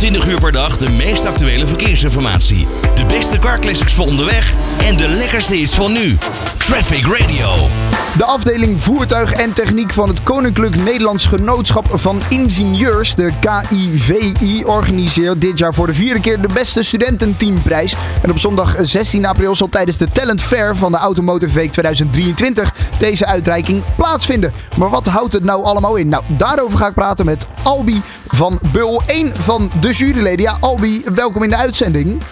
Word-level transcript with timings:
24 0.00 0.32
uur 0.32 0.40
per 0.40 0.52
dag 0.52 0.76
de 0.76 0.90
meest 0.90 1.24
actuele 1.24 1.66
verkeersinformatie. 1.66 2.66
De 2.94 3.04
beste 3.04 3.38
carclassics 3.38 3.94
voor 3.94 4.06
onderweg 4.06 4.54
en 4.86 4.96
de 4.96 5.08
lekkerste 5.08 5.54
hits 5.54 5.74
van 5.74 5.92
nu. 5.92 6.18
Traffic 6.70 7.06
Radio. 7.06 7.54
De 8.16 8.24
afdeling 8.24 8.82
Voertuig 8.82 9.32
en 9.32 9.52
Techniek 9.52 9.92
van 9.92 10.08
het 10.08 10.22
Koninklijk 10.22 10.76
Nederlands 10.76 11.26
Genootschap 11.26 11.88
van 11.92 12.20
Ingenieurs, 12.28 13.14
de 13.14 13.32
KIVI, 13.40 14.64
organiseert 14.64 15.40
dit 15.40 15.58
jaar 15.58 15.74
voor 15.74 15.86
de 15.86 15.94
vierde 15.94 16.20
keer 16.20 16.40
de 16.40 16.48
beste 16.54 16.82
studententeamprijs. 16.82 17.94
En 18.22 18.30
op 18.30 18.38
zondag 18.38 18.76
16 18.80 19.24
april 19.24 19.56
zal 19.56 19.68
tijdens 19.68 19.96
de 19.96 20.08
Talent 20.12 20.42
Fair 20.42 20.76
van 20.76 20.92
de 20.92 20.98
Automotive 20.98 21.54
Week 21.54 21.72
2023 21.72 22.74
deze 22.98 23.26
uitreiking 23.26 23.82
plaatsvinden. 23.96 24.52
Maar 24.76 24.90
wat 24.90 25.06
houdt 25.06 25.32
het 25.32 25.44
nou 25.44 25.64
allemaal 25.64 25.96
in? 25.96 26.08
Nou, 26.08 26.22
daarover 26.26 26.78
ga 26.78 26.86
ik 26.86 26.94
praten 26.94 27.24
met 27.24 27.46
Albi 27.62 28.02
van 28.26 28.58
Bul, 28.72 29.02
één 29.06 29.32
van 29.36 29.70
de 29.80 29.92
juryleden. 29.92 30.44
Ja, 30.44 30.56
Albi, 30.60 31.04
welkom 31.14 31.42
in 31.42 31.50
de 31.50 31.56
uitzending. 31.56 32.22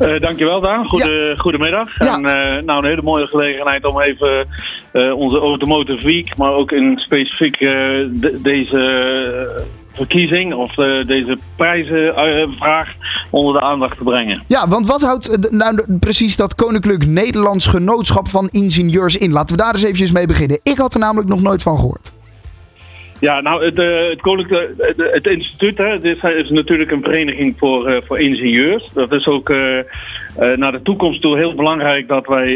Uh, 0.00 0.20
dankjewel 0.20 0.60
Daan, 0.60 0.88
Goede, 0.88 1.34
goedemiddag. 1.36 1.88
Ja. 1.98 2.14
En 2.14 2.22
uh, 2.22 2.64
nou, 2.64 2.78
een 2.78 2.88
hele 2.88 3.02
mooie 3.02 3.26
gelegenheid 3.26 3.84
om 3.84 4.00
even 4.00 4.46
uh, 4.92 5.16
onze 5.16 5.38
Automotive 5.38 6.06
Week, 6.06 6.36
maar 6.36 6.52
ook 6.52 6.72
in 6.72 6.98
specifiek 6.98 7.58
de, 7.58 8.38
deze 8.42 9.64
verkiezing 9.92 10.54
of 10.54 10.74
deze 11.06 11.38
prijzenvraag 11.56 12.88
onder 13.30 13.52
de 13.52 13.60
aandacht 13.60 13.98
te 13.98 14.04
brengen. 14.04 14.42
Ja, 14.46 14.68
want 14.68 14.86
wat 14.86 15.02
houdt 15.02 15.50
nou 15.50 15.98
precies 16.00 16.36
dat 16.36 16.54
Koninklijk 16.54 17.06
Nederlands 17.06 17.66
Genootschap 17.66 18.28
van 18.28 18.48
Ingenieurs 18.50 19.16
in? 19.16 19.32
Laten 19.32 19.56
we 19.56 19.62
daar 19.62 19.72
eens 19.72 19.82
eventjes 19.82 20.12
mee 20.12 20.26
beginnen. 20.26 20.60
Ik 20.62 20.76
had 20.76 20.94
er 20.94 21.00
namelijk 21.00 21.28
nog 21.28 21.42
nooit 21.42 21.62
van 21.62 21.78
gehoord. 21.78 22.12
Ja, 23.20 23.40
nou, 23.40 23.64
het, 23.64 23.76
het, 23.76 24.20
Koninklijk, 24.20 24.70
het 24.96 25.26
instituut 25.26 25.78
hè, 25.78 25.98
dit 25.98 26.24
is 26.24 26.50
natuurlijk 26.50 26.90
een 26.90 27.02
vereniging 27.02 27.54
voor, 27.58 27.90
uh, 27.90 27.96
voor 28.06 28.18
ingenieurs. 28.18 28.90
Dat 28.94 29.12
is 29.12 29.26
ook 29.26 29.48
uh, 29.48 29.76
uh, 29.76 29.82
naar 30.56 30.72
de 30.72 30.82
toekomst 30.82 31.20
toe 31.20 31.36
heel 31.36 31.54
belangrijk 31.54 32.08
dat 32.08 32.26
wij 32.26 32.46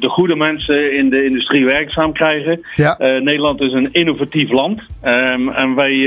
de 0.00 0.08
goede 0.08 0.36
mensen 0.36 0.96
in 0.96 1.10
de 1.10 1.24
industrie 1.24 1.64
werkzaam 1.64 2.12
krijgen. 2.12 2.60
Ja. 2.74 2.96
Nederland 2.98 3.60
is 3.60 3.72
een 3.72 3.92
innovatief 3.92 4.50
land 4.50 4.80
um, 5.04 5.48
en 5.48 5.74
wij, 5.74 6.04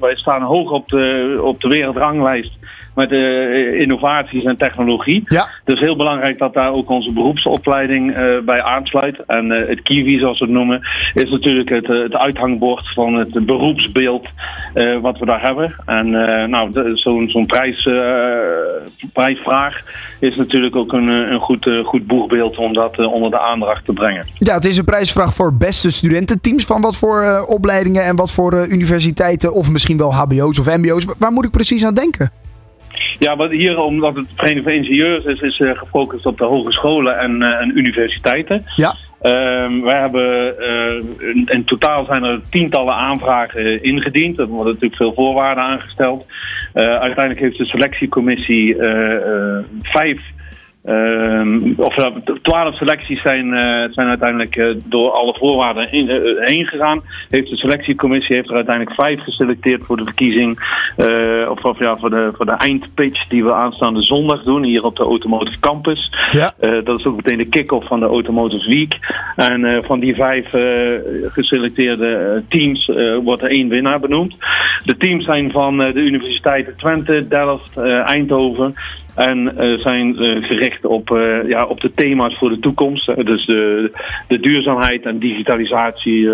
wij 0.00 0.16
staan 0.16 0.42
hoog 0.42 0.70
op 0.70 0.88
de, 0.88 1.38
op 1.42 1.60
de 1.60 1.68
wereldranglijst 1.68 2.54
met 2.94 3.12
innovaties 3.78 4.44
en 4.44 4.56
technologie. 4.56 5.22
Ja. 5.24 5.48
Dus 5.64 5.80
heel 5.80 5.96
belangrijk 5.96 6.38
dat 6.38 6.54
daar 6.54 6.72
ook 6.72 6.90
onze 6.90 7.12
beroepsopleiding 7.12 8.14
bij 8.44 8.62
aansluit. 8.62 9.24
En 9.26 9.50
het 9.50 9.82
KIVI, 9.82 10.18
zoals 10.18 10.38
we 10.38 10.44
het 10.44 10.54
noemen, 10.54 10.80
is 11.14 11.30
natuurlijk 11.30 11.68
het, 11.68 11.86
het 11.86 12.14
uithangbord 12.14 12.92
van 12.94 13.05
het 13.14 13.46
beroepsbeeld 13.46 14.28
wat 15.00 15.18
we 15.18 15.26
daar 15.26 15.42
hebben. 15.42 15.74
En 15.86 16.10
nou, 16.50 16.94
zo'n 16.94 17.28
zo'n 17.28 17.46
prijs, 17.46 17.88
prijsvraag 19.12 19.82
is 20.20 20.36
natuurlijk 20.36 20.76
ook 20.76 20.92
een, 20.92 21.08
een 21.08 21.38
goed, 21.38 21.70
goed 21.84 22.06
boegbeeld 22.06 22.56
om 22.56 22.72
dat 22.72 23.06
onder 23.06 23.30
de 23.30 23.40
aandacht 23.40 23.84
te 23.84 23.92
brengen. 23.92 24.26
Ja, 24.38 24.54
het 24.54 24.64
is 24.64 24.76
een 24.76 24.84
prijsvraag 24.84 25.34
voor 25.34 25.54
beste 25.54 25.90
studententeams. 25.90 26.64
Van 26.64 26.80
wat 26.80 26.96
voor 26.96 27.44
opleidingen 27.48 28.04
en 28.04 28.16
wat 28.16 28.32
voor 28.32 28.68
universiteiten, 28.68 29.52
of 29.52 29.70
misschien 29.70 29.96
wel 29.96 30.14
HBO's 30.14 30.58
of 30.58 30.76
MBO's. 30.76 31.06
Waar 31.18 31.32
moet 31.32 31.44
ik 31.44 31.50
precies 31.50 31.84
aan 31.84 31.94
denken? 31.94 32.30
Ja, 33.18 33.36
wat 33.36 33.50
hier, 33.50 33.78
omdat 33.78 34.14
het 34.14 34.26
Vereniging 34.34 34.64
van 34.64 34.72
Ingenieurs 34.72 35.24
is, 35.24 35.40
is 35.40 35.58
uh, 35.58 35.78
gefocust 35.78 36.26
op 36.26 36.38
de 36.38 36.44
hogescholen 36.44 37.18
en, 37.18 37.40
uh, 37.40 37.60
en 37.60 37.78
universiteiten. 37.78 38.64
Ja. 38.76 38.96
Um, 39.22 39.82
wij 39.82 40.00
hebben, 40.00 40.54
uh, 40.60 41.46
in, 41.46 41.64
totaal 41.64 42.04
zijn 42.04 42.24
er 42.24 42.40
tientallen 42.50 42.94
aanvragen 42.94 43.82
ingediend. 43.82 44.38
Er 44.38 44.46
worden 44.46 44.66
natuurlijk 44.66 44.96
veel 44.96 45.14
voorwaarden 45.14 45.64
aangesteld. 45.64 46.26
uiteindelijk 46.74 47.40
heeft 47.40 47.58
de 47.58 47.66
selectiecommissie 47.66 48.76
vijf 49.82 50.18
Um, 50.18 50.45
of 51.76 51.94
twaalf 52.42 52.76
selecties 52.76 53.22
zijn, 53.22 53.46
uh, 53.46 53.84
zijn 53.90 54.08
uiteindelijk 54.08 54.56
uh, 54.56 54.76
door 54.84 55.10
alle 55.10 55.34
voorwaarden 55.38 55.92
in, 55.92 56.08
uh, 56.08 56.46
heen 56.46 56.66
gegaan. 56.66 57.02
Heeft 57.28 57.50
de 57.50 57.56
selectiecommissie 57.56 58.36
heeft 58.36 58.48
er 58.48 58.54
uiteindelijk 58.54 58.96
vijf 58.96 59.20
geselecteerd 59.20 59.82
voor 59.84 59.96
de 59.96 60.04
verkiezing. 60.04 60.58
of, 61.48 61.64
of 61.64 61.78
ja, 61.78 61.96
voor 61.96 62.10
de, 62.10 62.30
voor 62.36 62.46
de 62.46 62.52
eindpitch 62.52 63.28
die 63.28 63.44
we 63.44 63.52
aanstaande 63.52 64.02
zondag 64.02 64.42
doen 64.42 64.64
hier 64.64 64.84
op 64.84 64.96
de 64.96 65.02
Automotive 65.02 65.60
Campus. 65.60 66.12
Ja. 66.32 66.54
dat 66.84 66.98
is 66.98 67.06
ook 67.06 67.16
meteen 67.16 67.38
de 67.38 67.48
kick-off 67.48 67.86
van 67.86 68.00
de 68.00 68.06
Automotive 68.06 68.68
Week. 68.68 68.98
En 69.36 69.84
van 69.84 70.00
die 70.00 70.14
vijf 70.14 70.48
geselecteerde 71.32 72.42
teams 72.48 72.90
wordt 73.22 73.42
er 73.42 73.50
één 73.50 73.68
winnaar 73.68 74.00
benoemd. 74.00 74.34
De 74.84 74.96
teams 74.96 75.24
zijn 75.24 75.50
van 75.50 75.78
de 75.78 76.00
universiteiten 76.00 76.76
Twente, 76.76 77.28
Delft, 77.28 77.76
Eindhoven. 78.04 78.74
En 79.16 79.54
uh, 79.58 79.78
zijn 79.78 80.22
uh, 80.22 80.44
gericht 80.44 80.84
op, 80.84 81.10
uh, 81.10 81.48
ja, 81.48 81.64
op 81.64 81.80
de 81.80 81.92
thema's 81.94 82.38
voor 82.38 82.48
de 82.48 82.58
toekomst. 82.58 83.06
Dus 83.26 83.46
de, 83.46 83.92
de 84.28 84.40
duurzaamheid 84.40 85.04
en 85.04 85.18
digitalisatie 85.18 86.28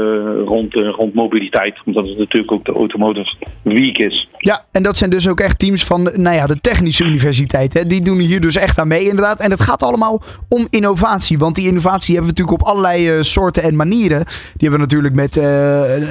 rond, 0.45 0.75
rond 0.75 1.15
mobiliteit. 1.15 1.75
Omdat 1.85 2.09
het 2.09 2.19
natuurlijk 2.19 2.53
ook 2.53 2.65
de 2.65 2.73
Automotive 2.73 3.35
Week 3.63 3.99
is. 3.99 4.29
Ja, 4.39 4.65
en 4.73 4.83
dat 4.83 4.97
zijn 4.97 5.11
dus 5.11 5.29
ook 5.29 5.41
echt 5.41 5.59
teams 5.59 5.85
van 5.85 6.03
nou 6.03 6.37
ja, 6.37 6.47
de 6.47 6.61
technische 6.61 7.05
universiteit. 7.05 7.75
Hè? 7.75 7.87
Die 7.87 8.03
doen 8.03 8.19
hier 8.19 8.41
dus 8.41 8.57
echt 8.57 8.79
aan 8.79 8.89
mee 8.89 9.09
inderdaad. 9.09 9.41
En 9.41 9.51
het 9.51 9.61
gaat 9.61 9.83
allemaal 9.83 10.23
om 10.49 10.67
innovatie. 10.71 11.39
Want 11.39 11.55
die 11.55 11.67
innovatie 11.67 12.15
hebben 12.15 12.35
we 12.35 12.39
natuurlijk 12.39 12.63
op 12.63 12.75
allerlei 12.75 13.25
soorten 13.25 13.63
en 13.63 13.77
manieren. 13.77 14.25
Die 14.57 14.69
hebben 14.69 14.79
we 14.79 14.95
natuurlijk 14.95 15.15
met 15.15 15.37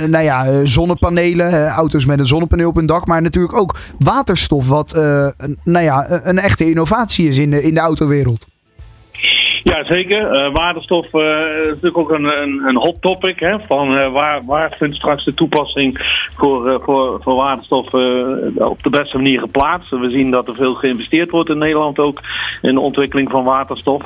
nou 0.09 0.23
ja, 0.23 0.65
zonnepanelen. 0.65 1.67
auto's 1.67 2.05
met 2.05 2.19
een 2.19 2.25
zonnepaneel 2.25 2.69
op 2.69 2.75
hun 2.75 2.85
dak. 2.85 3.05
Maar 3.05 3.21
natuurlijk 3.21 3.57
ook 3.57 3.75
waterstof. 3.99 4.67
Wat 4.67 4.93
nou 5.63 5.83
ja, 5.83 6.21
een 6.23 6.39
innovatie 6.69 7.27
is 7.27 7.37
in 7.37 7.49
de, 7.49 7.63
in 7.63 7.73
de 7.73 7.79
autowereld. 7.79 8.47
Ja, 9.63 9.85
zeker. 9.85 10.33
Uh, 10.33 10.53
waterstof 10.53 11.13
uh, 11.13 11.21
is 11.61 11.67
natuurlijk 11.67 11.97
ook 11.97 12.11
een, 12.11 12.41
een, 12.41 12.63
een 12.67 12.75
hot 12.75 13.01
topic. 13.01 13.39
Hè, 13.39 13.59
van 13.59 13.97
uh, 13.97 14.11
waar, 14.11 14.45
waar 14.45 14.75
vindt 14.77 14.95
straks 14.95 15.25
de 15.25 15.33
toepassing 15.33 15.97
voor, 16.35 16.81
voor, 16.83 17.21
voor 17.23 17.35
waterstof 17.35 17.85
op 18.55 18.83
de 18.83 18.89
beste 18.89 19.17
manier 19.17 19.39
geplaatst? 19.39 19.89
We 19.89 20.09
zien 20.09 20.31
dat 20.31 20.47
er 20.47 20.55
veel 20.55 20.73
geïnvesteerd 20.73 21.29
wordt 21.29 21.49
in 21.49 21.57
Nederland 21.57 21.99
ook 21.99 22.21
in 22.61 22.73
de 22.73 22.79
ontwikkeling 22.79 23.29
van 23.29 23.43
waterstof. 23.43 24.03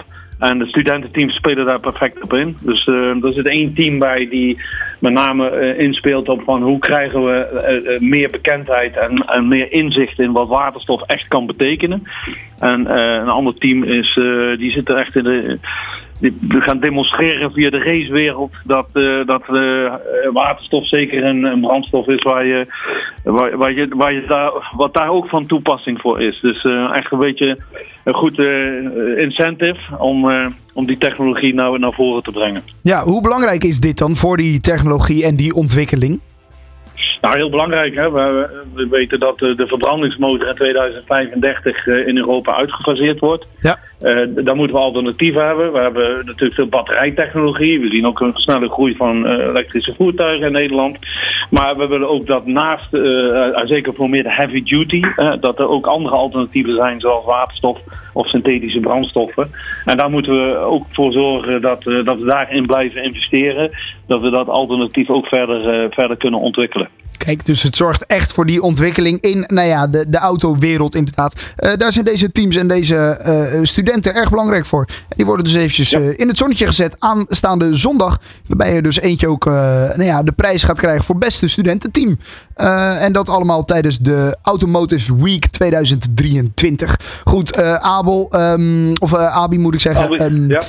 En 0.50 0.58
de 0.58 0.68
studententeams 0.68 1.36
spelen 1.36 1.66
daar 1.66 1.80
perfect 1.80 2.22
op 2.22 2.34
in. 2.34 2.58
Dus 2.62 2.88
uh, 2.88 3.24
er 3.24 3.34
zit 3.34 3.48
één 3.48 3.74
team 3.74 4.00
bij 4.00 4.28
die 4.30 4.58
met 5.00 5.14
name 5.14 5.52
uh, 5.52 5.80
inspeelt 5.80 6.30
op 6.30 6.42
van 6.44 6.62
hoe 6.62 6.80
krijgen 6.80 7.24
we 7.24 7.90
uh, 8.00 8.10
meer 8.10 8.30
bekendheid 8.30 8.98
en, 8.98 9.26
en, 9.26 9.48
meer 9.48 9.72
inzicht 9.72 10.20
in 10.20 10.32
wat 10.32 10.48
waterstof 10.48 11.02
echt 11.02 11.28
kan 11.28 11.46
betekenen. 11.46 12.04
En 12.60 12.98
een 12.98 13.28
ander 13.28 13.54
team 13.54 13.84
is, 13.84 14.20
die 14.58 14.72
zit 14.72 14.90
er 14.90 14.96
echt 14.96 15.16
in 15.16 15.24
de. 15.24 15.60
We 16.20 16.62
gaan 16.62 16.80
demonstreren 16.80 17.52
via 17.52 17.70
de 17.70 17.78
racewereld 17.78 18.52
dat, 18.64 18.88
dat 19.26 19.44
waterstof 20.34 20.88
zeker 20.88 21.24
een, 21.24 21.44
een, 21.44 21.62
brandstof 21.62 22.08
is 22.08 22.24
waar 22.24 22.46
je, 22.46 22.68
waar, 23.24 23.58
waar 23.58 23.74
je, 23.74 23.88
waar 23.96 24.14
je 24.14 24.26
daar, 24.28 24.52
wat 24.76 24.94
daar 24.94 25.10
ook 25.10 25.28
van 25.28 25.46
toepassing 25.46 26.02
voor 26.02 26.22
is. 26.22 26.40
Dus 26.42 26.64
echt 26.94 27.12
een 27.12 27.20
beetje 27.20 27.58
een 28.04 28.14
goed 28.14 28.40
uh, 28.40 29.18
incentive 29.18 29.98
om, 29.98 30.32
om 30.74 30.86
die 30.86 30.98
technologie 30.98 31.54
nou 31.54 31.80
naar 31.80 31.94
voren 31.94 32.24
te 32.24 32.32
brengen. 32.32 32.64
Ja, 32.82 33.04
hoe 33.04 33.22
belangrijk 33.22 33.64
is 33.64 33.80
dit 33.80 33.98
dan 33.98 34.16
voor 34.16 34.38
die 34.38 34.60
technologie 34.60 35.26
en 35.26 35.36
die 35.36 35.54
ontwikkeling? 35.54 36.20
Nou, 37.22 37.38
heel 37.38 37.50
belangrijk. 37.50 37.96
Hè? 37.96 38.12
We, 38.12 38.50
we 38.74 38.88
weten 38.88 39.20
dat 39.20 39.40
de 39.40 39.66
verbrandingsmotor 39.68 40.48
in 40.48 40.56
2035 40.56 41.88
in 41.88 42.18
Europa 42.18 42.56
uitgefaseerd 42.56 43.20
wordt. 43.20 43.46
Ja. 43.62 43.80
Uh, 44.02 44.46
daar 44.46 44.56
moeten 44.56 44.76
we 44.76 44.82
alternatieven 44.82 45.46
hebben. 45.46 45.72
We 45.72 45.80
hebben 45.80 46.26
natuurlijk 46.26 46.54
veel 46.54 46.68
batterijtechnologie. 46.68 47.80
We 47.80 47.90
zien 47.90 48.06
ook 48.06 48.20
een 48.20 48.32
snelle 48.36 48.70
groei 48.70 48.96
van 48.96 49.26
uh, 49.26 49.32
elektrische 49.32 49.94
voertuigen 49.98 50.46
in 50.46 50.52
Nederland. 50.52 50.98
Maar 51.50 51.78
we 51.78 51.88
willen 51.88 52.10
ook 52.10 52.26
dat 52.26 52.46
naast, 52.46 52.94
uh, 52.94 53.60
zeker 53.64 53.94
voor 53.94 54.10
meer 54.10 54.24
de 54.24 54.34
heavy 54.34 54.64
duty, 54.64 55.02
dat 55.40 55.60
er 55.60 55.70
ook 55.70 55.88
andere 55.88 56.16
alternatieven 56.16 56.76
zijn, 56.76 57.00
zoals 57.00 57.26
waterstof 57.26 57.80
of 58.14 58.28
synthetische 58.28 58.80
brandstoffen. 58.80 59.52
En 59.86 59.98
daar 59.98 60.10
moeten 60.10 60.34
we 60.34 60.56
ook 60.56 60.86
voor 60.92 61.14
zorgen 61.14 61.62
dat, 61.62 61.84
dat 61.84 62.20
we 62.20 62.26
daarin 62.26 62.66
blijven 62.66 63.04
investeren. 63.04 63.72
Dat 64.08 64.22
we 64.22 64.30
dat 64.30 64.48
alternatief 64.48 65.10
ook 65.10 65.28
verder, 65.28 65.90
verder 65.90 66.18
kunnen 66.18 66.40
ontwikkelen. 66.40 66.90
Kijk, 67.26 67.46
dus 67.46 67.62
het 67.62 67.76
zorgt 67.76 68.06
echt 68.06 68.32
voor 68.32 68.46
die 68.46 68.62
ontwikkeling 68.62 69.22
in 69.22 69.44
nou 69.48 69.68
ja, 69.68 69.88
de, 69.88 70.06
de 70.08 70.18
autowereld 70.18 70.96
inderdaad. 70.96 71.54
Uh, 71.60 71.74
daar 71.78 71.92
zijn 71.92 72.06
deze 72.06 72.32
teams 72.32 72.56
en 72.56 72.68
deze 72.68 73.20
uh, 73.56 73.64
studenten 73.64 74.16
erg 74.16 74.30
belangrijk 74.30 74.66
voor. 74.66 74.86
En 74.88 75.16
die 75.16 75.26
worden 75.26 75.46
dus 75.46 75.54
eventjes 75.54 75.90
ja. 75.90 76.00
uh, 76.00 76.20
in 76.20 76.28
het 76.28 76.38
zonnetje 76.38 76.66
gezet 76.66 76.96
aanstaande 77.00 77.76
zondag. 77.76 78.20
Waarbij 78.48 78.74
je 78.74 78.82
dus 78.82 79.00
eentje 79.00 79.28
ook 79.28 79.46
nou 79.46 80.04
ja, 80.04 80.24
de 80.24 80.32
prijs 80.32 80.64
gaat 80.64 80.78
krijgen 80.78 81.04
voor 81.04 81.18
beste 81.18 81.48
studententeam. 81.48 82.20
en 82.56 83.12
dat 83.14 83.30
allemaal 83.30 83.64
tijdens 83.64 83.98
de 83.98 84.38
Automotive 84.42 85.16
Week 85.24 85.48
2023. 85.48 87.00
Goed, 87.24 87.58
Abel, 87.82 88.32
um, 88.36 88.92
of 88.98 89.14
Abi 89.16 89.60
moet 89.60 89.74
ik 89.74 89.82
zeggen. 89.82 90.04
Abi, 90.04 90.24
um, 90.24 90.50
ja. 90.50 90.62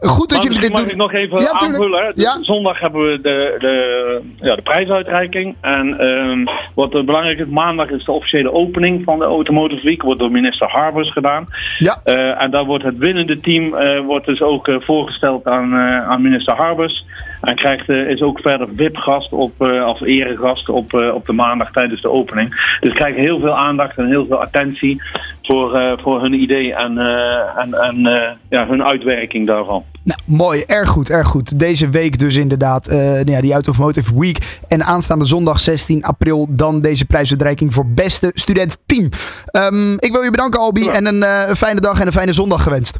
Goed 0.00 0.28
dat 0.28 0.42
jullie 0.42 0.60
dit 0.60 0.72
mag 0.72 0.80
doen. 0.80 0.90
ik 0.90 0.96
nog 0.96 1.12
even 1.12 1.40
Ja, 1.40 1.50
aanvullen? 1.50 2.12
Ja. 2.14 2.38
Zondag 2.42 2.80
hebben 2.80 3.10
we 3.10 3.20
de, 3.20 3.56
de, 3.58 4.20
ja, 4.40 4.54
de 4.54 4.62
prijsuitreiking. 4.62 5.56
En 5.60 5.98
ehm, 5.98 6.44
wat 6.74 6.90
belangrijk 6.90 7.38
is, 7.38 7.46
maandag 7.46 7.90
is 7.90 8.04
de 8.04 8.12
officiële 8.12 8.52
opening 8.52 9.04
van 9.04 9.18
de 9.18 9.24
Automotive 9.24 9.82
Week. 9.82 10.02
Wordt 10.02 10.20
door 10.20 10.30
minister 10.30 10.68
Harbers 10.68 11.12
gedaan. 11.12 11.46
Ja. 11.78 12.00
Eh, 12.04 12.42
en 12.42 12.50
daar 12.50 12.64
wordt 12.64 12.84
het 12.84 12.98
winnende 12.98 13.40
team 13.40 13.74
eh, 13.74 14.00
wordt 14.00 14.26
dus 14.26 14.42
ook 14.42 14.68
eh, 14.68 14.76
voorgesteld 14.80 15.46
aan, 15.46 15.74
aan 16.08 16.22
minister 16.22 16.54
Harbers. 16.54 17.06
En 17.40 17.56
krijgt, 17.56 17.88
is 17.88 18.22
ook 18.22 18.40
verder 18.40 18.68
VIP-gast 18.76 19.32
op, 19.32 19.62
als 19.62 20.00
eregast 20.00 20.68
op, 20.68 20.94
op 21.14 21.26
de 21.26 21.32
maandag 21.32 21.72
tijdens 21.72 22.02
de 22.02 22.10
opening. 22.10 22.76
Dus 22.80 22.92
krijgen 22.92 23.22
heel 23.22 23.38
veel 23.38 23.56
aandacht 23.56 23.98
en 23.98 24.06
heel 24.06 24.26
veel 24.26 24.40
attentie 24.40 25.02
voor, 25.48 25.74
eh, 25.74 25.92
voor 26.02 26.20
hun 26.20 26.32
idee 26.32 26.74
en, 26.74 26.98
eh, 26.98 27.62
en, 27.62 27.74
en 27.74 28.06
eh, 28.06 28.30
ja, 28.50 28.66
hun 28.66 28.82
uitwerking 28.84 29.46
daarvan. 29.46 29.84
Nou, 30.04 30.20
mooi, 30.24 30.62
erg 30.66 30.88
goed, 30.88 31.10
erg 31.10 31.28
goed. 31.28 31.58
Deze 31.58 31.88
week 31.88 32.18
dus 32.18 32.36
inderdaad 32.36 32.86
eh, 32.86 32.96
nou 32.98 33.30
ja, 33.30 33.40
die 33.40 33.52
Automotive 33.52 34.20
Week. 34.20 34.58
En 34.68 34.84
aanstaande 34.84 35.26
zondag 35.26 35.60
16 35.60 36.02
april 36.04 36.46
dan 36.50 36.80
deze 36.80 37.04
prijsuitreiking 37.06 37.74
voor 37.74 37.86
beste 37.86 38.30
studentteam. 38.34 39.08
Ehm 39.46 39.92
ik 39.98 40.12
wil 40.12 40.22
je 40.22 40.30
bedanken 40.30 40.60
Albi 40.60 40.84
Ja. 40.84 40.92
en 40.92 41.06
een 41.06 41.22
eh, 41.22 41.54
fijne 41.54 41.80
dag 41.80 42.00
en 42.00 42.06
een 42.06 42.12
fijne 42.12 42.32
zondag 42.32 42.62
gewenst. 42.62 42.98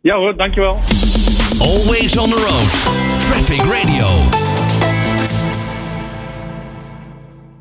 Ja 0.00 0.16
hoor, 0.16 0.36
dankjewel. 0.36 0.78
Always 1.60 2.18
on 2.18 2.28
the 2.28 2.34
road. 2.48 2.68
Traffic 3.28 3.62
Radio. 3.72 4.35